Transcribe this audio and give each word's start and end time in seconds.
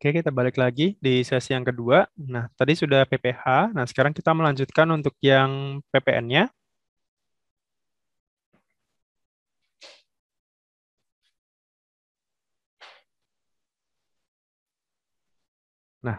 Oke, 0.00 0.16
kita 0.16 0.32
balik 0.32 0.56
lagi 0.56 0.96
di 0.96 1.20
sesi 1.20 1.52
yang 1.52 1.60
kedua. 1.68 2.08
Nah, 2.16 2.48
tadi 2.56 2.72
sudah 2.72 3.04
PPH. 3.04 3.44
Nah, 3.76 3.84
sekarang 3.84 4.16
kita 4.16 4.32
melanjutkan 4.32 4.88
untuk 4.96 5.12
yang 5.20 5.84
PPN-nya. 5.92 6.48
Nah, 16.02 16.16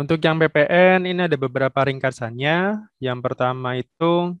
untuk 0.00 0.16
yang 0.24 0.40
PPN 0.40 1.04
ini 1.04 1.20
ada 1.28 1.36
beberapa 1.36 1.80
ringkasannya. 1.84 2.88
Yang 3.04 3.18
pertama 3.20 3.76
itu 3.76 4.32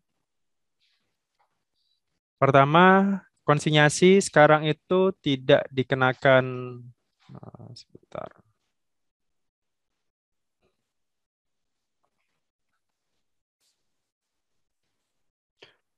pertama 2.40 2.84
konsinyasi 3.44 4.24
sekarang 4.24 4.64
itu 4.72 5.12
tidak 5.20 5.68
dikenakan 5.68 6.44
Nah, 7.32 7.72
sebentar. 7.74 8.30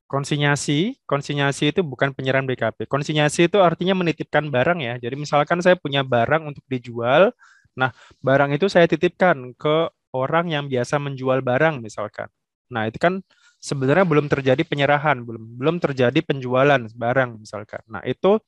Konsinyasi, 0.04 1.00
konsinyasi 1.10 1.72
itu 1.74 1.80
bukan 1.82 2.12
penyerahan 2.14 2.44
BKP. 2.46 2.86
Konsinyasi 2.86 3.48
itu 3.50 3.58
artinya 3.58 3.98
menitipkan 3.98 4.46
barang 4.52 4.78
ya. 4.84 4.94
Jadi 5.00 5.16
misalkan 5.18 5.58
saya 5.64 5.74
punya 5.80 6.04
barang 6.06 6.44
untuk 6.54 6.62
dijual, 6.70 7.32
nah 7.74 7.90
barang 8.22 8.54
itu 8.54 8.68
saya 8.70 8.86
titipkan 8.86 9.56
ke 9.56 9.90
orang 10.14 10.52
yang 10.54 10.64
biasa 10.70 11.00
menjual 11.02 11.42
barang 11.42 11.82
misalkan. 11.82 12.28
Nah 12.70 12.86
itu 12.86 13.00
kan 13.00 13.24
sebenarnya 13.58 14.04
belum 14.06 14.28
terjadi 14.30 14.62
penyerahan, 14.62 15.24
belum 15.24 15.42
belum 15.58 15.76
terjadi 15.82 16.20
penjualan 16.22 16.78
barang 16.94 17.30
misalkan. 17.42 17.82
Nah 17.90 18.04
itu 18.06 18.38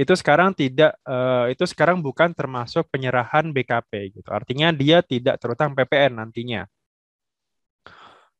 itu 0.00 0.16
sekarang 0.16 0.56
tidak 0.56 0.96
uh, 1.04 1.44
itu 1.52 1.68
sekarang 1.68 2.00
bukan 2.00 2.32
termasuk 2.32 2.88
penyerahan 2.88 3.52
BKP 3.52 4.16
gitu. 4.16 4.32
Artinya 4.32 4.72
dia 4.72 5.04
tidak 5.04 5.36
terutang 5.36 5.76
PPN 5.76 6.16
nantinya. 6.24 6.64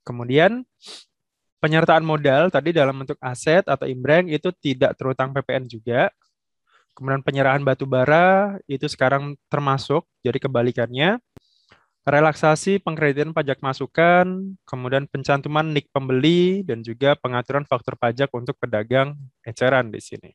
Kemudian 0.01 0.65
penyertaan 1.61 2.01
modal 2.01 2.49
tadi 2.49 2.73
dalam 2.73 3.05
bentuk 3.05 3.21
aset 3.21 3.69
atau 3.69 3.85
imbreng 3.85 4.33
itu 4.33 4.49
tidak 4.57 4.97
terutang 4.97 5.37
PPN 5.37 5.69
juga. 5.69 6.09
Kemudian 6.97 7.21
penyerahan 7.21 7.61
batu 7.61 7.85
bara 7.85 8.57
itu 8.65 8.89
sekarang 8.89 9.37
termasuk, 9.53 10.09
jadi 10.25 10.41
kebalikannya. 10.41 11.21
Relaksasi 12.01 12.81
pengkreditan 12.81 13.37
pajak 13.37 13.61
masukan, 13.61 14.57
kemudian 14.65 15.05
pencantuman 15.13 15.69
nik 15.77 15.93
pembeli, 15.93 16.65
dan 16.65 16.81
juga 16.81 17.13
pengaturan 17.21 17.69
faktur 17.69 18.01
pajak 18.01 18.33
untuk 18.33 18.57
pedagang 18.57 19.21
eceran 19.45 19.93
di 19.93 20.01
sini. 20.01 20.33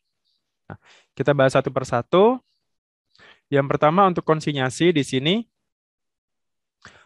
Nah, 0.65 0.77
kita 1.13 1.31
bahas 1.31 1.53
satu 1.53 1.69
persatu. 1.69 2.41
Yang 3.49 3.67
pertama 3.69 4.09
untuk 4.09 4.25
konsinyasi 4.25 4.89
di 4.89 5.05
sini, 5.05 5.35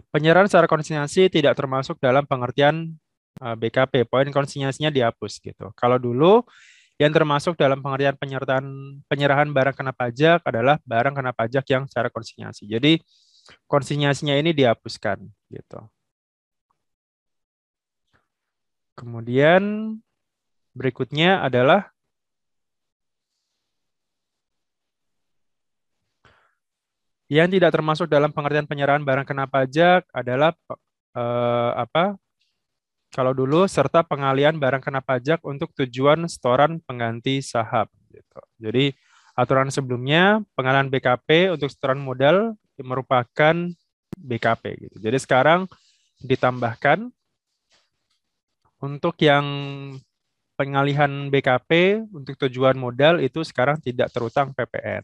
penyerahan 0.09 0.47
secara 0.47 0.65
konsinyasi 0.65 1.27
tidak 1.27 1.59
termasuk 1.59 1.99
dalam 1.99 2.23
pengertian 2.23 2.95
eh, 3.43 3.55
BKP. 3.59 4.07
Poin 4.07 4.27
konsinyasinya 4.31 4.89
dihapus 4.89 5.43
gitu. 5.43 5.71
Kalau 5.75 5.99
dulu 5.99 6.47
yang 6.99 7.15
termasuk 7.15 7.55
dalam 7.55 7.79
pengertian 7.79 8.19
penyertaan 8.19 8.65
penyerahan 9.07 9.47
barang 9.47 9.75
kena 9.75 9.95
pajak 9.95 10.43
adalah 10.43 10.75
barang 10.83 11.15
kena 11.15 11.31
pajak 11.31 11.63
yang 11.71 11.83
secara 11.87 12.11
konsinyasi. 12.11 12.67
Jadi 12.67 12.99
konsinyasinya 13.71 14.35
ini 14.35 14.51
dihapuskan 14.51 15.23
gitu. 15.47 15.79
Kemudian 18.99 19.95
berikutnya 20.75 21.39
adalah 21.39 21.87
Yang 27.29 27.61
tidak 27.61 27.71
termasuk 27.77 28.09
dalam 28.09 28.33
pengertian 28.33 28.65
penyerahan 28.65 29.05
barang 29.05 29.29
kena 29.29 29.45
pajak 29.45 30.09
adalah 30.09 30.51
eh, 31.13 31.71
apa? 31.77 32.17
Kalau 33.13 33.33
dulu 33.33 33.65
serta 33.65 34.05
pengalian 34.05 34.57
barang 34.57 34.81
kena 34.81 35.01
pajak 35.01 35.41
untuk 35.45 35.73
tujuan 35.77 36.25
setoran 36.29 36.81
pengganti 36.81 37.41
saham 37.41 37.89
gitu. 38.09 38.41
Jadi 38.57 38.93
aturan 39.37 39.69
sebelumnya 39.69 40.41
pengalian 40.53 40.89
BKP 40.89 41.53
untuk 41.53 41.69
setoran 41.69 42.01
modal 42.01 42.53
merupakan 42.81 43.55
BKP 44.17 44.63
gitu. 44.89 44.97
Jadi 45.01 45.17
sekarang 45.21 45.65
ditambahkan 46.21 47.09
untuk 48.79 49.15
yang 49.21 49.45
pengalihan 50.59 51.31
BKP 51.31 52.03
untuk 52.11 52.35
tujuan 52.47 52.75
modal 52.75 53.23
itu 53.23 53.43
sekarang 53.47 53.79
tidak 53.79 54.11
terutang 54.11 54.51
PPN. 54.51 55.03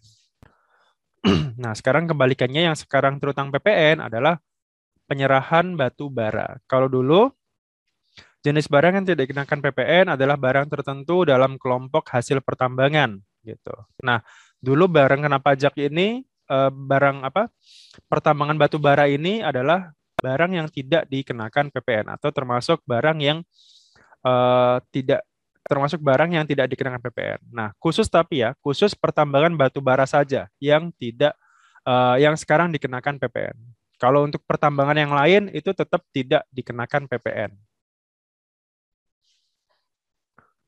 nah, 1.62 1.74
sekarang 1.74 2.06
kebalikannya 2.06 2.72
yang 2.72 2.78
sekarang 2.78 3.18
terutang 3.18 3.50
PPN 3.50 4.06
adalah 4.06 4.38
penyerahan 5.10 5.74
batu 5.74 6.10
bara. 6.10 6.62
Kalau 6.70 6.86
dulu 6.86 7.30
jenis 8.46 8.70
barang 8.70 9.02
yang 9.02 9.06
tidak 9.06 9.26
dikenakan 9.26 9.60
PPN 9.66 10.06
adalah 10.14 10.38
barang 10.38 10.70
tertentu 10.70 11.26
dalam 11.26 11.58
kelompok 11.58 12.06
hasil 12.14 12.46
pertambangan 12.46 13.18
gitu. 13.42 13.74
Nah, 14.06 14.22
dulu 14.62 14.86
barang 14.86 15.26
kena 15.26 15.42
pajak 15.42 15.74
ini 15.82 16.22
eh, 16.26 16.72
barang 16.72 17.26
apa? 17.26 17.50
Pertambangan 18.06 18.58
batu 18.58 18.78
bara 18.78 19.10
ini 19.10 19.42
adalah 19.42 19.90
barang 20.22 20.52
yang 20.58 20.68
tidak 20.70 21.06
dikenakan 21.10 21.70
PPN 21.70 22.10
atau 22.18 22.30
termasuk 22.34 22.82
barang 22.88 23.20
yang 23.22 23.46
uh, 24.26 24.82
tidak 24.90 25.22
termasuk 25.66 26.00
barang 26.00 26.38
yang 26.38 26.46
tidak 26.46 26.70
dikenakan 26.70 27.02
PPN. 27.02 27.42
Nah, 27.50 27.74
khusus 27.82 28.06
tapi 28.06 28.46
ya, 28.46 28.54
khusus 28.62 28.94
pertambangan 28.94 29.54
batu 29.58 29.82
bara 29.82 30.06
saja 30.06 30.46
yang 30.62 30.94
tidak 30.96 31.34
uh, 31.84 32.16
yang 32.22 32.38
sekarang 32.38 32.70
dikenakan 32.70 33.18
PPN. 33.18 33.58
Kalau 33.98 34.28
untuk 34.28 34.44
pertambangan 34.46 34.98
yang 34.98 35.14
lain 35.14 35.44
itu 35.56 35.74
tetap 35.74 36.06
tidak 36.14 36.46
dikenakan 36.54 37.10
PPN. 37.10 37.52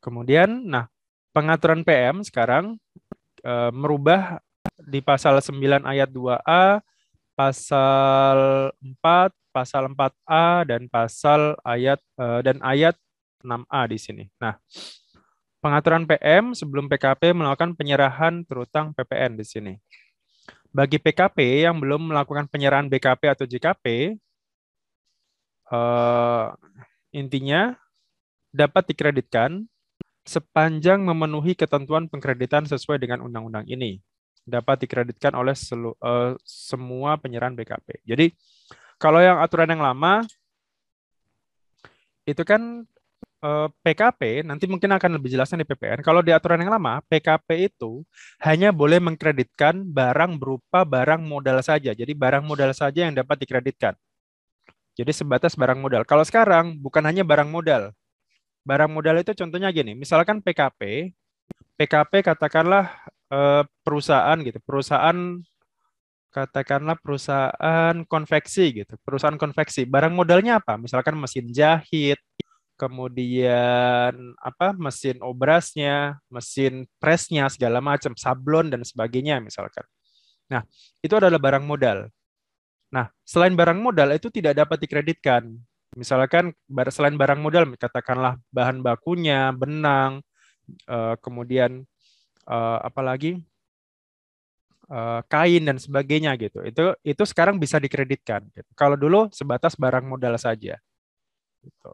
Kemudian, 0.01 0.63
nah, 0.65 0.87
pengaturan 1.35 1.83
PM 1.83 2.23
sekarang 2.23 2.79
uh, 3.43 3.69
merubah 3.75 4.39
di 4.81 5.03
pasal 5.03 5.37
9 5.37 5.83
ayat 5.83 6.09
2A, 6.09 6.79
pasal 7.37 8.71
4, 8.81 9.29
pasal 9.53 9.83
4A 9.91 10.65
dan 10.65 10.89
pasal 10.89 11.59
ayat 11.61 11.99
uh, 12.17 12.41
dan 12.41 12.57
ayat 12.63 12.97
6A 13.41 13.81
di 13.89 13.97
sini. 13.99 14.23
Nah, 14.41 14.55
pengaturan 15.61 16.05
PM 16.05 16.53
sebelum 16.53 16.87
PKP 16.87 17.33
melakukan 17.33 17.73
penyerahan 17.75 18.45
terutang 18.45 18.93
PPN 18.93 19.37
di 19.37 19.45
sini. 19.45 19.73
Bagi 20.71 21.01
PKP 21.01 21.65
yang 21.65 21.81
belum 21.81 22.13
melakukan 22.13 22.45
penyerahan 22.47 22.87
BKP 22.87 23.21
atau 23.33 23.45
JKP, 23.49 24.15
eh, 25.73 26.47
intinya 27.15 27.73
dapat 28.53 28.93
dikreditkan 28.93 29.65
sepanjang 30.27 30.99
memenuhi 31.07 31.55
ketentuan 31.55 32.11
pengkreditan 32.11 32.67
sesuai 32.67 32.99
dengan 32.99 33.23
undang-undang 33.23 33.63
ini. 33.65 34.03
Dapat 34.43 34.87
dikreditkan 34.87 35.35
oleh 35.35 35.55
selu, 35.55 35.91
uh, 35.99 36.35
semua 36.43 37.19
penyerahan 37.19 37.55
BKP. 37.55 38.03
Jadi, 38.07 38.31
kalau 38.95 39.19
yang 39.19 39.39
aturan 39.43 39.71
yang 39.71 39.83
lama, 39.83 40.23
itu 42.27 42.43
kan 42.43 42.83
PKP 43.85 44.41
eh, 44.41 44.45
nanti 44.45 44.65
mungkin 44.65 44.89
akan 44.97 45.21
lebih 45.21 45.29
jelasnya 45.29 45.61
di 45.61 45.67
PPN. 45.69 46.01
Kalau 46.01 46.25
di 46.25 46.33
aturan 46.33 46.57
yang 46.57 46.73
lama, 46.73 47.05
PKP 47.05 47.69
itu 47.69 48.01
hanya 48.41 48.73
boleh 48.73 48.97
mengkreditkan 48.97 49.85
barang 49.85 50.41
berupa 50.41 50.81
barang 50.81 51.21
modal 51.21 51.61
saja. 51.61 51.93
Jadi 51.93 52.17
barang 52.17 52.41
modal 52.41 52.73
saja 52.73 53.05
yang 53.05 53.13
dapat 53.13 53.37
dikreditkan. 53.45 53.93
Jadi 54.97 55.11
sebatas 55.13 55.53
barang 55.53 55.77
modal. 55.77 56.01
Kalau 56.09 56.25
sekarang 56.25 56.81
bukan 56.81 57.05
hanya 57.05 57.21
barang 57.21 57.45
modal. 57.45 57.93
Barang 58.65 58.89
modal 58.89 59.21
itu 59.21 59.31
contohnya 59.37 59.69
gini, 59.71 59.93
misalkan 59.95 60.41
PKP, 60.43 61.13
PKP 61.77 62.25
katakanlah 62.25 62.89
eh, 63.29 63.63
perusahaan 63.85 64.37
gitu, 64.41 64.57
perusahaan 64.65 65.39
katakanlah 66.33 66.97
perusahaan 66.99 67.95
konveksi 68.09 68.83
gitu, 68.83 68.93
perusahaan 69.05 69.37
konveksi. 69.39 69.85
Barang 69.87 70.13
modalnya 70.17 70.59
apa? 70.59 70.75
Misalkan 70.75 71.15
mesin 71.15 71.47
jahit, 71.53 72.19
kemudian 72.77 74.13
apa 74.37 74.71
mesin 74.77 75.17
obrasnya, 75.25 76.21
mesin 76.29 76.85
presnya 77.01 77.49
segala 77.49 77.81
macam, 77.81 78.13
sablon 78.13 78.69
dan 78.69 78.85
sebagainya 78.85 79.41
misalkan. 79.41 79.83
Nah, 80.47 80.63
itu 81.03 81.13
adalah 81.17 81.41
barang 81.41 81.65
modal. 81.65 82.07
Nah, 82.93 83.11
selain 83.27 83.51
barang 83.57 83.81
modal 83.81 84.15
itu 84.15 84.31
tidak 84.31 84.55
dapat 84.55 84.77
dikreditkan. 84.79 85.43
Misalkan 85.97 86.53
selain 86.93 87.17
barang 87.17 87.41
modal 87.41 87.73
katakanlah 87.75 88.39
bahan 88.53 88.79
bakunya, 88.85 89.51
benang, 89.51 90.23
eh, 90.87 91.15
kemudian 91.19 91.83
eh, 92.47 92.79
apalagi 92.85 93.41
eh, 94.87 95.21
kain 95.27 95.63
dan 95.67 95.77
sebagainya 95.81 96.31
gitu. 96.39 96.63
Itu 96.63 96.95
itu 97.03 97.23
sekarang 97.27 97.59
bisa 97.59 97.81
dikreditkan. 97.81 98.47
Gitu. 98.55 98.69
Kalau 98.77 98.95
dulu 98.95 99.27
sebatas 99.35 99.75
barang 99.75 100.05
modal 100.07 100.37
saja. 100.39 100.79
Gitu. 101.65 101.93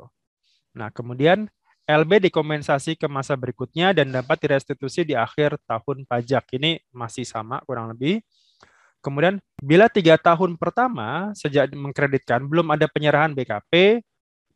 Nah, 0.74 0.90
kemudian 0.90 1.50
LB 1.84 2.31
dikompensasi 2.31 2.96
ke 2.96 3.08
masa 3.12 3.36
berikutnya 3.36 3.92
dan 3.92 4.10
dapat 4.10 4.40
direstitusi 4.40 5.04
di 5.04 5.14
akhir 5.14 5.60
tahun 5.68 6.08
pajak. 6.08 6.56
Ini 6.56 6.80
masih 6.96 7.28
sama 7.28 7.60
kurang 7.68 7.92
lebih. 7.92 8.24
Kemudian 9.04 9.44
bila 9.60 9.92
tiga 9.92 10.16
tahun 10.16 10.56
pertama 10.56 11.36
sejak 11.36 11.75
mengkreditkan 11.75 12.40
belum 12.48 12.72
ada 12.72 12.88
penyerahan 12.88 13.36
BKP, 13.36 14.00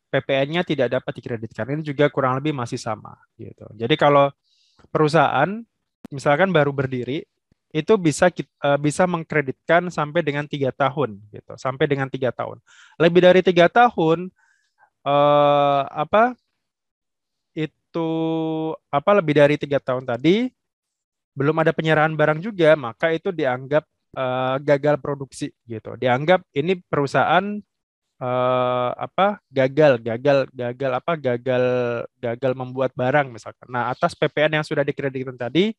PPN-nya 0.08 0.64
tidak 0.64 0.88
dapat 0.96 1.12
dikreditkan. 1.20 1.68
Ini 1.68 1.84
juga 1.84 2.08
kurang 2.08 2.40
lebih 2.40 2.56
masih 2.56 2.80
sama. 2.80 3.20
Gitu. 3.36 3.68
Jadi 3.76 4.00
kalau 4.00 4.32
perusahaan 4.88 5.60
misalkan 6.08 6.56
baru 6.56 6.72
berdiri, 6.72 7.28
itu 7.76 7.94
bisa 8.00 8.32
uh, 8.64 8.80
bisa 8.80 9.04
mengkreditkan 9.04 9.92
sampai 9.92 10.24
dengan 10.24 10.48
tiga 10.48 10.72
tahun, 10.72 11.20
gitu. 11.36 11.60
Sampai 11.60 11.92
dengan 11.92 12.08
tiga 12.08 12.32
tahun. 12.32 12.64
Lebih 12.96 13.22
dari 13.28 13.42
tiga 13.44 13.68
tahun, 13.68 14.32
uh, 15.08 15.82
apa 15.88 16.36
itu 17.56 18.10
apa 18.92 19.12
lebih 19.18 19.40
dari 19.40 19.56
tiga 19.56 19.80
tahun 19.80 20.04
tadi 20.04 20.52
belum 21.38 21.54
ada 21.62 21.70
penyerahan 21.70 22.18
barang 22.18 22.42
juga, 22.42 22.74
maka 22.74 23.14
itu 23.14 23.30
dianggap 23.30 23.86
uh, 24.18 24.58
gagal 24.58 24.98
produksi, 24.98 25.54
gitu. 25.70 25.94
Dianggap 25.94 26.42
ini 26.58 26.82
perusahaan 26.82 27.62
uh, 28.18 28.92
apa 28.98 29.38
gagal 29.54 30.02
gagal 30.02 30.50
gagal 30.50 30.92
apa 30.98 31.14
gagal 31.14 31.64
gagal 32.18 32.52
membuat 32.58 32.92
barang 32.98 33.30
misalkan. 33.30 33.70
Nah 33.70 33.94
atas 33.94 34.18
PPN 34.18 34.58
yang 34.62 34.66
sudah 34.66 34.82
dikreditkan 34.82 35.38
tadi 35.38 35.78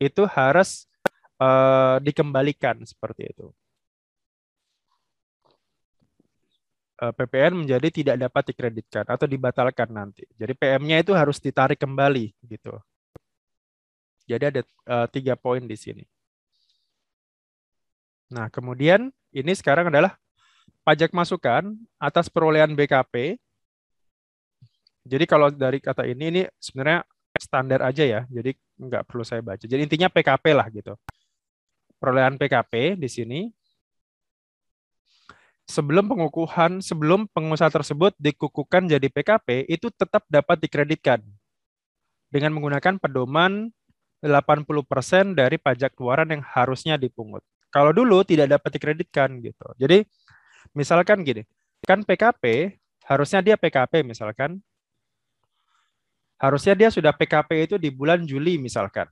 itu 0.00 0.22
harus 0.24 0.88
uh, 1.40 2.00
dikembalikan 2.00 2.80
seperti 2.88 3.32
itu. 3.32 3.52
Uh, 5.46 5.52
eh, 5.52 6.82
PPN 6.96 7.64
menjadi 7.64 7.88
tidak 7.92 8.16
dapat 8.16 8.42
dikreditkan 8.52 9.04
atau 9.04 9.28
dibatalkan 9.28 9.92
nanti. 9.92 10.24
Jadi 10.32 10.56
PM-nya 10.56 11.04
itu 11.04 11.12
harus 11.12 11.36
ditarik 11.36 11.76
kembali 11.76 12.32
gitu. 12.48 12.80
Jadi 14.26 14.44
ada 14.48 14.60
uh, 14.90 15.06
tiga 15.06 15.36
poin 15.36 15.62
di 15.62 15.76
sini. 15.76 16.04
Nah 18.32 18.50
kemudian 18.50 19.12
ini 19.30 19.52
sekarang 19.54 19.92
adalah 19.92 20.18
pajak 20.82 21.14
masukan 21.14 21.76
atas 22.00 22.26
perolehan 22.32 22.74
BKP. 22.74 23.38
Jadi 25.06 25.24
kalau 25.30 25.54
dari 25.54 25.78
kata 25.78 26.02
ini, 26.02 26.24
ini 26.34 26.42
sebenarnya 26.58 27.06
standar 27.38 27.84
aja 27.86 28.02
ya, 28.02 28.20
jadi 28.26 28.58
nggak 28.80 29.06
perlu 29.06 29.22
saya 29.22 29.38
baca. 29.44 29.62
Jadi 29.62 29.78
intinya 29.78 30.10
PKP 30.10 30.44
lah 30.50 30.66
gitu. 30.74 30.98
Perolehan 32.02 32.34
PKP 32.34 32.98
di 32.98 33.06
sini. 33.06 33.40
Sebelum 35.66 36.06
pengukuhan, 36.06 36.78
sebelum 36.78 37.26
pengusaha 37.34 37.66
tersebut 37.68 38.14
dikukuhkan 38.22 38.86
jadi 38.86 39.10
PKP, 39.10 39.66
itu 39.66 39.90
tetap 39.90 40.22
dapat 40.30 40.62
dikreditkan 40.62 41.18
dengan 42.30 42.54
menggunakan 42.54 43.02
pedoman 43.02 43.74
80% 44.22 45.34
dari 45.34 45.58
pajak 45.58 45.98
keluaran 45.98 46.30
yang 46.30 46.42
harusnya 46.42 46.94
dipungut. 46.94 47.42
Kalau 47.74 47.90
dulu 47.90 48.22
tidak 48.22 48.56
dapat 48.56 48.70
dikreditkan 48.78 49.42
gitu. 49.42 49.66
Jadi 49.74 50.06
Misalkan 50.74 51.22
gini, 51.22 51.46
kan 51.84 52.02
PKP 52.02 52.74
harusnya 53.06 53.40
dia 53.44 53.54
PKP 53.54 54.02
misalkan 54.02 54.58
harusnya 56.36 56.74
dia 56.74 56.88
sudah 56.90 57.14
PKP 57.14 57.50
itu 57.70 57.74
di 57.78 57.92
bulan 57.92 58.26
Juli 58.26 58.58
misalkan. 58.58 59.06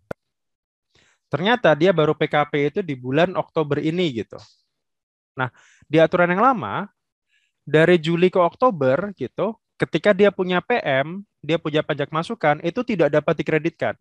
Ternyata 1.30 1.74
dia 1.74 1.90
baru 1.90 2.14
PKP 2.14 2.52
itu 2.74 2.80
di 2.82 2.94
bulan 2.98 3.34
Oktober 3.38 3.78
ini 3.78 4.22
gitu. 4.22 4.38
Nah, 5.34 5.50
di 5.90 5.98
aturan 5.98 6.30
yang 6.30 6.42
lama 6.42 6.88
dari 7.66 7.98
Juli 7.98 8.30
ke 8.30 8.38
Oktober 8.38 9.10
gitu, 9.18 9.58
ketika 9.78 10.14
dia 10.14 10.30
punya 10.30 10.62
PM, 10.62 11.22
dia 11.42 11.58
punya 11.58 11.82
pajak 11.84 12.08
masukan 12.14 12.62
itu 12.62 12.80
tidak 12.86 13.12
dapat 13.12 13.34
dikreditkan. 13.42 13.94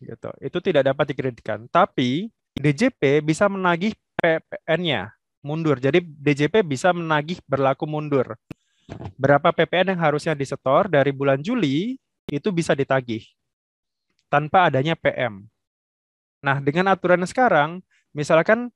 Gitu. 0.00 0.30
Itu 0.40 0.58
tidak 0.64 0.94
dapat 0.94 1.04
dikreditkan. 1.12 1.68
Tapi 1.68 2.32
DJP 2.56 3.20
bisa 3.20 3.46
menagih 3.50 3.92
PPN-nya 4.16 5.12
mundur. 5.44 5.76
Jadi 5.80 6.00
DJP 6.00 6.64
bisa 6.64 6.92
menagih 6.92 7.40
berlaku 7.44 7.84
mundur. 7.84 8.36
Berapa 9.20 9.54
PPN 9.54 9.94
yang 9.94 10.00
harusnya 10.02 10.34
disetor 10.34 10.90
dari 10.90 11.14
bulan 11.14 11.38
Juli 11.40 11.94
itu 12.26 12.48
bisa 12.50 12.74
ditagih 12.74 13.22
tanpa 14.30 14.70
adanya 14.70 14.94
PM. 14.94 15.46
Nah, 16.40 16.58
dengan 16.62 16.90
aturan 16.90 17.22
sekarang, 17.26 17.84
misalkan 18.16 18.72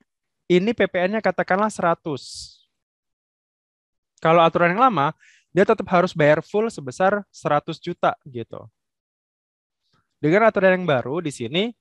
ini 0.50 0.70
PPN-nya 0.76 1.24
katakanlah 1.24 1.72
100. 1.72 2.64
Kalau 4.20 4.40
aturan 4.40 4.72
yang 4.72 4.88
lama, 4.88 5.12
dia 5.52 5.62
tetap 5.62 5.86
harus 5.92 6.10
bayar 6.16 6.40
full 6.42 6.66
sebesar 6.72 7.22
100 7.28 7.78
juta 7.78 8.16
gitu. 8.26 8.66
Dengan 10.18 10.48
aturan 10.48 10.80
yang 10.80 10.88
baru 10.88 11.20
di 11.20 11.28
sini 11.28 11.76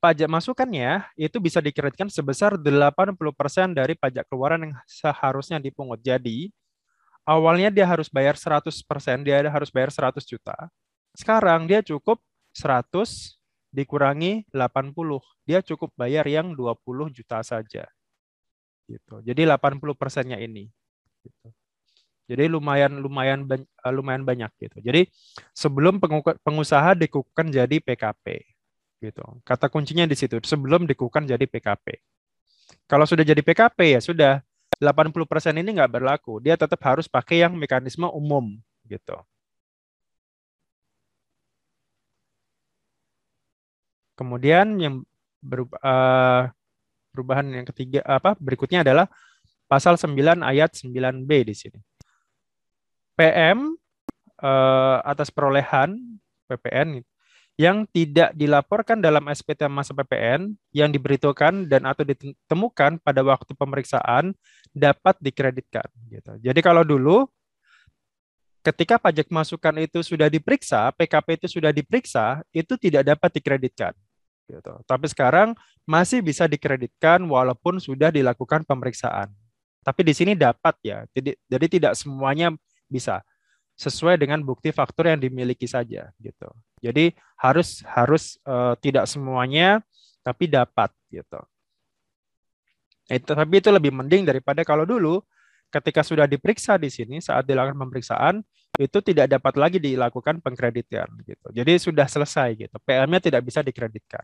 pajak 0.00 0.30
masukannya 0.30 1.04
itu 1.18 1.36
bisa 1.42 1.60
dikreditkan 1.60 2.08
sebesar 2.08 2.56
80% 2.56 3.18
dari 3.74 3.98
pajak 3.98 4.24
keluaran 4.30 4.70
yang 4.70 4.74
seharusnya 4.88 5.60
dipungut. 5.60 6.00
Jadi, 6.00 6.48
awalnya 7.26 7.68
dia 7.68 7.84
harus 7.84 8.08
bayar 8.08 8.38
100%, 8.38 9.26
dia 9.26 9.42
harus 9.44 9.68
bayar 9.68 9.92
100 9.92 10.24
juta. 10.24 10.56
Sekarang 11.12 11.66
dia 11.68 11.82
cukup 11.84 12.22
100 12.54 13.39
dikurangi 13.70 14.46
80. 14.50 14.94
Dia 15.46 15.62
cukup 15.62 15.94
bayar 15.94 16.26
yang 16.26 16.54
20 16.54 17.10
juta 17.10 17.42
saja. 17.42 17.86
Gitu. 18.90 19.14
Jadi 19.22 19.46
80 19.46 19.94
persennya 19.94 20.38
ini. 20.38 20.66
Gitu. 21.22 21.48
Jadi 22.30 22.46
lumayan 22.46 23.02
lumayan 23.02 23.42
lumayan 23.90 24.22
banyak 24.22 24.50
gitu. 24.62 24.78
Jadi 24.78 25.10
sebelum 25.50 25.98
pengusaha 26.46 26.94
dikukuhkan 26.94 27.50
jadi 27.50 27.82
PKP 27.82 28.46
gitu. 29.02 29.24
Kata 29.42 29.66
kuncinya 29.66 30.06
di 30.06 30.14
situ 30.14 30.38
sebelum 30.38 30.86
dikukuhkan 30.86 31.26
jadi 31.26 31.42
PKP. 31.42 31.98
Kalau 32.86 33.02
sudah 33.02 33.26
jadi 33.26 33.42
PKP 33.42 33.98
ya 33.98 34.00
sudah 34.02 34.32
80% 34.78 35.58
ini 35.58 35.74
nggak 35.74 35.90
berlaku. 35.90 36.38
Dia 36.38 36.54
tetap 36.54 36.78
harus 36.86 37.10
pakai 37.10 37.42
yang 37.42 37.58
mekanisme 37.58 38.06
umum 38.06 38.54
gitu. 38.86 39.18
Kemudian 44.20 44.76
yang 44.76 45.00
berubah, 45.40 45.80
uh, 45.80 46.42
perubahan 47.08 47.48
yang 47.48 47.64
ketiga 47.72 48.04
apa 48.04 48.36
berikutnya 48.36 48.84
adalah 48.84 49.08
pasal 49.64 49.96
9 49.96 50.12
ayat 50.44 50.76
9B 50.76 51.30
di 51.48 51.54
sini. 51.56 51.80
PM 53.16 53.72
uh, 54.40 54.48
eh, 54.48 54.96
atas 55.04 55.28
perolehan 55.28 55.96
PPN 56.48 57.04
yang 57.60 57.84
tidak 57.92 58.32
dilaporkan 58.32 59.04
dalam 59.04 59.28
SPT 59.28 59.68
masa 59.68 59.92
PPN 59.92 60.56
yang 60.72 60.88
diberitakan 60.88 61.68
dan 61.68 61.84
atau 61.84 62.08
ditemukan 62.08 63.04
pada 63.04 63.20
waktu 63.20 63.52
pemeriksaan 63.52 64.32
dapat 64.72 65.20
dikreditkan. 65.20 65.84
Gitu. 66.08 66.40
Jadi 66.40 66.60
kalau 66.64 66.80
dulu 66.80 67.28
ketika 68.64 68.96
pajak 68.96 69.28
masukan 69.28 69.76
itu 69.76 70.00
sudah 70.00 70.32
diperiksa, 70.32 70.88
PKP 70.96 71.44
itu 71.44 71.60
sudah 71.60 71.72
diperiksa, 71.72 72.40
itu 72.52 72.80
tidak 72.80 73.12
dapat 73.12 73.30
dikreditkan. 73.36 73.92
Gitu. 74.50 74.72
Tapi 74.84 75.06
sekarang 75.06 75.54
masih 75.86 76.18
bisa 76.18 76.50
dikreditkan 76.50 77.22
walaupun 77.22 77.78
sudah 77.78 78.10
dilakukan 78.10 78.66
pemeriksaan. 78.66 79.30
Tapi 79.80 80.00
di 80.04 80.12
sini 80.12 80.32
dapat 80.36 80.76
ya, 80.84 81.06
jadi, 81.14 81.38
jadi 81.48 81.66
tidak 81.70 81.92
semuanya 81.96 82.52
bisa 82.90 83.24
sesuai 83.80 84.20
dengan 84.20 84.44
bukti 84.44 84.74
faktur 84.76 85.08
yang 85.08 85.16
dimiliki 85.16 85.64
saja 85.64 86.12
gitu. 86.20 86.48
Jadi 86.84 87.16
harus 87.40 87.80
harus 87.88 88.36
uh, 88.44 88.76
tidak 88.76 89.08
semuanya 89.08 89.80
tapi 90.20 90.52
dapat 90.52 90.92
gitu. 91.08 91.40
Itu, 93.08 93.32
tapi 93.32 93.54
itu 93.56 93.72
lebih 93.72 93.88
mending 93.90 94.28
daripada 94.28 94.60
kalau 94.68 94.84
dulu 94.84 95.24
ketika 95.72 96.04
sudah 96.04 96.28
diperiksa 96.28 96.76
di 96.76 96.92
sini 96.92 97.24
saat 97.24 97.48
dilakukan 97.48 97.78
pemeriksaan 97.78 98.44
itu 98.76 98.98
tidak 99.00 99.32
dapat 99.32 99.54
lagi 99.56 99.78
dilakukan 99.80 100.44
pengkreditan 100.44 101.08
gitu. 101.24 101.48
Jadi 101.50 101.72
sudah 101.80 102.06
selesai 102.06 102.68
gitu. 102.68 102.76
PM-nya 102.84 103.18
tidak 103.18 103.42
bisa 103.48 103.64
dikreditkan. 103.64 104.22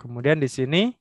Kemudian 0.00 0.40
di 0.40 0.48
sini 0.48 0.96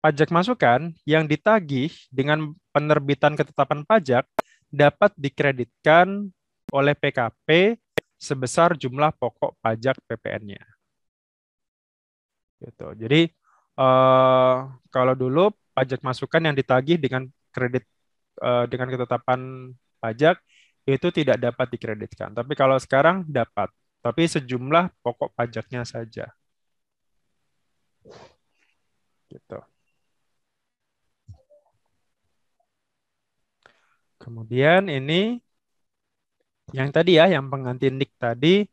pajak 0.00 0.32
masukan 0.32 0.96
yang 1.04 1.28
ditagih 1.28 1.92
dengan 2.08 2.56
penerbitan 2.72 3.36
ketetapan 3.36 3.84
pajak 3.84 4.24
dapat 4.72 5.12
dikreditkan 5.20 6.32
oleh 6.72 6.94
PKP 6.96 7.76
sebesar 8.16 8.80
jumlah 8.80 9.12
pokok 9.20 9.60
pajak 9.60 10.00
PPN-nya. 10.08 10.64
Gitu. 12.64 12.86
Jadi 12.96 13.20
eh, 13.76 14.56
kalau 14.88 15.14
dulu 15.14 15.52
pajak 15.76 16.00
masukan 16.00 16.40
yang 16.48 16.56
ditagih 16.56 16.96
dengan 16.96 17.28
kredit 17.52 17.84
eh, 18.40 18.64
dengan 18.72 18.88
ketetapan 18.88 19.40
pajak 20.00 20.40
itu 20.88 21.12
tidak 21.12 21.36
dapat 21.44 21.66
dikreditkan. 21.76 22.32
Tapi 22.32 22.52
kalau 22.56 22.78
sekarang 22.80 23.26
dapat, 23.28 23.68
tapi 24.00 24.22
sejumlah 24.24 24.96
pokok 25.04 25.34
pajaknya 25.36 25.82
saja. 25.84 26.30
Gitu. 29.30 29.58
Kemudian 34.16 34.88
ini 34.88 35.38
yang 36.74 36.90
tadi 36.90 37.18
ya, 37.20 37.30
yang 37.30 37.46
pengganti 37.46 37.92
nick 37.94 38.10
tadi, 38.18 38.66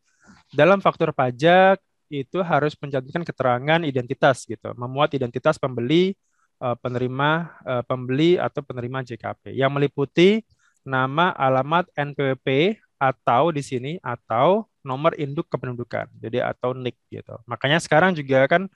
dalam 0.49 0.81
faktur 0.81 1.13
pajak 1.13 1.77
itu 2.09 2.41
harus 2.41 2.73
mencantumkan 2.77 3.25
keterangan 3.25 3.81
identitas 3.85 4.45
gitu, 4.49 4.73
memuat 4.77 5.13
identitas 5.13 5.57
pembeli, 5.61 6.13
eh, 6.61 6.77
penerima 6.81 7.29
eh, 7.65 7.83
pembeli 7.85 8.37
atau 8.41 8.61
penerima 8.65 9.05
JKP 9.05 9.53
yang 9.53 9.69
meliputi 9.73 10.41
nama, 10.85 11.31
alamat, 11.37 11.89
NPWP 11.95 12.77
atau 12.99 13.51
di 13.51 13.61
sini 13.63 13.91
atau 14.03 14.67
nomor 14.83 15.15
induk 15.15 15.47
kependudukan. 15.51 16.11
Jadi 16.19 16.39
atau 16.43 16.75
NIK 16.75 16.97
gitu. 17.11 17.35
Makanya 17.47 17.79
sekarang 17.79 18.11
juga 18.15 18.45
kan 18.47 18.67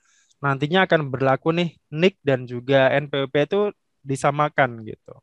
nantinya 0.44 0.86
akan 0.86 1.00
berlaku 1.12 1.48
nih 1.58 1.68
NIK 1.90 2.14
dan 2.28 2.40
juga 2.52 2.78
NPWP 2.94 3.34
itu 3.48 3.60
disamakan 4.10 4.70
gitu. 4.86 5.14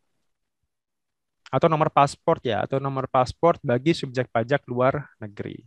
Atau 1.55 1.67
nomor 1.71 1.89
paspor 1.93 2.37
ya, 2.43 2.65
atau 2.65 2.77
nomor 2.83 3.05
paspor 3.07 3.55
bagi 3.63 3.95
subjek 3.95 4.27
pajak 4.33 4.61
luar 4.67 5.07
negeri 5.23 5.63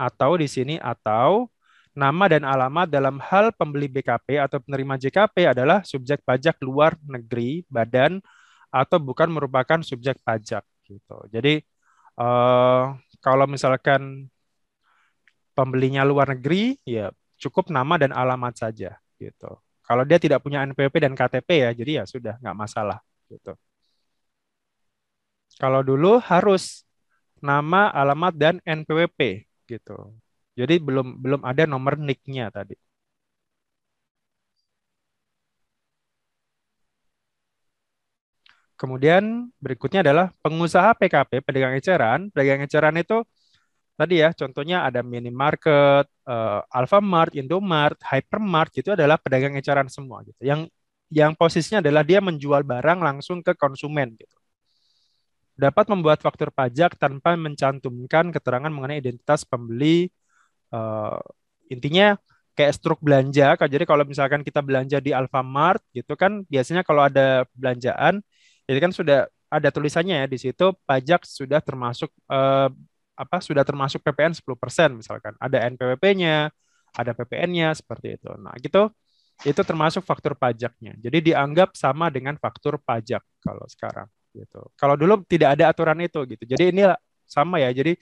atau 0.00 0.40
di 0.40 0.48
sini 0.48 0.80
atau 0.80 1.52
nama 1.92 2.24
dan 2.32 2.48
alamat 2.48 2.88
dalam 2.88 3.20
hal 3.20 3.52
pembeli 3.52 3.86
BKP 3.92 4.40
atau 4.40 4.58
penerima 4.64 4.96
JKP 4.96 5.52
adalah 5.52 5.84
subjek 5.84 6.24
pajak 6.24 6.56
luar 6.64 6.96
negeri, 7.04 7.66
badan 7.68 8.24
atau 8.72 8.96
bukan 9.02 9.28
merupakan 9.28 9.84
subjek 9.84 10.16
pajak 10.24 10.64
gitu. 10.88 11.16
Jadi 11.28 11.60
eh, 12.20 12.82
kalau 13.20 13.46
misalkan 13.50 14.30
pembelinya 15.52 16.02
luar 16.06 16.32
negeri 16.32 16.78
ya 16.86 17.12
cukup 17.40 17.72
nama 17.72 17.96
dan 17.96 18.12
alamat 18.12 18.54
saja 18.60 19.00
gitu. 19.16 19.50
Kalau 19.82 20.04
dia 20.06 20.18
tidak 20.22 20.44
punya 20.44 20.62
NPWP 20.68 20.96
dan 21.02 21.12
KTP 21.18 21.48
ya 21.66 21.70
jadi 21.74 21.92
ya 22.02 22.04
sudah 22.06 22.34
nggak 22.38 22.56
masalah 22.56 22.98
gitu. 23.32 23.56
Kalau 25.60 25.80
dulu 25.84 26.22
harus 26.30 26.86
nama, 27.42 27.88
alamat 27.92 28.32
dan 28.36 28.54
NPWP 28.64 29.44
gitu. 29.68 30.14
Jadi 30.58 30.74
belum 30.80 31.20
belum 31.24 31.40
ada 31.44 31.64
nomor 31.68 31.96
NIK-nya 32.00 32.52
tadi. 32.52 32.76
Kemudian 38.80 39.52
berikutnya 39.60 40.00
adalah 40.00 40.32
pengusaha 40.40 40.96
PKP, 40.96 41.44
pedagang 41.44 41.76
eceran. 41.76 42.20
Pedagang 42.32 42.64
eceran 42.64 42.96
itu 42.96 43.20
tadi 44.00 44.24
ya, 44.24 44.32
contohnya 44.32 44.88
ada 44.88 45.04
minimarket, 45.04 46.08
uh, 46.24 46.64
Alfamart, 46.72 47.36
Indomart, 47.36 48.00
Hypermart, 48.00 48.72
itu 48.80 48.96
adalah 48.96 49.20
pedagang 49.20 49.52
eceran 49.60 49.92
semua 49.92 50.24
gitu. 50.24 50.40
Yang 50.40 50.72
yang 51.12 51.36
posisinya 51.36 51.84
adalah 51.84 52.00
dia 52.06 52.24
menjual 52.24 52.62
barang 52.64 52.98
langsung 53.02 53.44
ke 53.44 53.52
konsumen 53.58 54.14
gitu 54.16 54.40
dapat 55.60 55.84
membuat 55.92 56.24
faktur 56.24 56.48
pajak 56.48 56.96
tanpa 56.96 57.36
mencantumkan 57.36 58.32
keterangan 58.32 58.72
mengenai 58.72 59.04
identitas 59.04 59.44
pembeli. 59.44 60.08
Uh, 60.72 61.20
intinya 61.68 62.16
kayak 62.56 62.72
struk 62.80 63.04
belanja. 63.04 63.52
Jadi 63.60 63.84
kalau 63.84 64.08
misalkan 64.08 64.40
kita 64.40 64.64
belanja 64.64 64.98
di 65.04 65.12
Alfamart 65.12 65.84
gitu 65.92 66.16
kan, 66.16 66.48
biasanya 66.48 66.80
kalau 66.80 67.04
ada 67.04 67.44
belanjaan, 67.52 68.24
jadi 68.64 68.78
kan 68.80 68.92
sudah 68.96 69.28
ada 69.50 69.68
tulisannya 69.68 70.24
ya 70.24 70.26
di 70.30 70.38
situ 70.38 70.72
pajak 70.88 71.26
sudah 71.26 71.60
termasuk 71.60 72.08
uh, 72.30 72.70
apa 73.20 73.44
sudah 73.44 73.60
termasuk 73.60 74.00
PPN 74.00 74.32
10% 74.32 74.96
misalkan. 74.96 75.36
Ada 75.36 75.68
NPWP-nya, 75.68 76.48
ada 76.96 77.12
PPN-nya 77.12 77.76
seperti 77.76 78.16
itu. 78.16 78.32
Nah, 78.40 78.56
gitu 78.56 78.88
itu 79.40 79.60
termasuk 79.64 80.04
faktur 80.04 80.36
pajaknya. 80.36 80.92
Jadi 81.00 81.32
dianggap 81.32 81.72
sama 81.72 82.12
dengan 82.12 82.36
faktur 82.36 82.76
pajak 82.76 83.24
kalau 83.40 83.64
sekarang 83.68 84.08
gitu. 84.36 84.60
Kalau 84.76 84.94
dulu 85.00 85.24
tidak 85.24 85.56
ada 85.56 85.72
aturan 85.72 85.96
itu 86.04 86.20
gitu. 86.28 86.44
Jadi 86.44 86.64
ini 86.76 86.82
sama 87.24 87.56
ya. 87.56 87.72
Jadi 87.72 87.96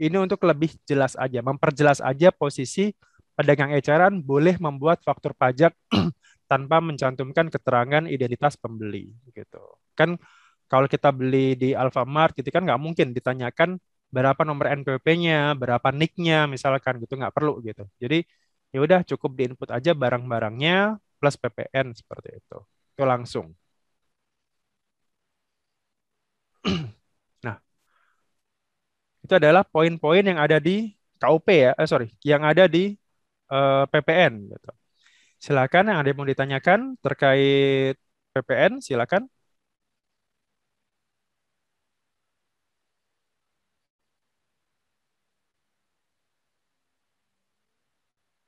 ini 0.00 0.16
untuk 0.18 0.42
lebih 0.42 0.74
jelas 0.88 1.14
aja, 1.14 1.44
memperjelas 1.44 2.02
aja 2.02 2.34
posisi 2.34 2.90
pedagang 3.38 3.70
eceran 3.76 4.18
boleh 4.18 4.58
membuat 4.58 5.04
faktur 5.06 5.36
pajak 5.36 5.76
tanpa 6.50 6.82
mencantumkan 6.82 7.46
keterangan 7.52 8.10
identitas 8.10 8.58
pembeli 8.58 9.14
gitu. 9.30 9.62
Kan 9.94 10.18
kalau 10.66 10.90
kita 10.90 11.14
beli 11.14 11.54
di 11.54 11.70
Alfamart 11.76 12.34
gitu 12.34 12.50
kan 12.50 12.66
nggak 12.66 12.80
mungkin 12.82 13.14
ditanyakan 13.14 13.78
berapa 14.16 14.42
nomor 14.48 14.66
NPWP-nya, 14.78 15.34
berapa 15.60 15.88
NIK-nya 15.94 16.36
misalkan 16.54 16.94
gitu 17.02 17.14
nggak 17.20 17.34
perlu 17.36 17.52
gitu. 17.66 17.82
Jadi 18.02 18.16
ya 18.74 18.78
udah 18.86 19.00
cukup 19.10 19.30
diinput 19.38 19.68
aja 19.76 19.90
barang-barangnya 20.02 20.72
plus 21.18 21.36
PPN 21.42 21.86
seperti 22.00 22.28
itu. 22.40 22.56
Itu 22.94 23.02
langsung. 23.12 23.46
nah, 27.44 27.58
itu 29.24 29.32
adalah 29.40 29.62
poin-poin 29.66 30.24
yang 30.30 30.38
ada 30.40 30.56
di 30.66 30.70
KUP 31.20 31.46
ya, 31.64 31.70
eh, 31.80 31.88
sorry, 31.88 32.06
yang 32.24 32.42
ada 32.50 32.64
di 32.74 32.96
eh, 33.52 33.82
PPN. 33.92 34.34
Gitu. 34.52 34.68
Silakan 35.44 35.84
yang 35.90 35.98
ada 36.00 36.08
yang 36.10 36.18
mau 36.20 36.28
ditanyakan 36.32 36.80
terkait 37.04 37.96
PPN, 38.34 38.72
silakan. 38.84 39.22